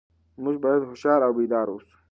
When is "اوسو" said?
1.71-1.95